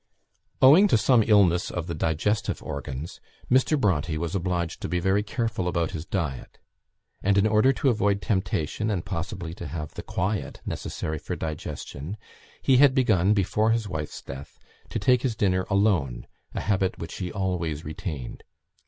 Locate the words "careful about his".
5.21-6.07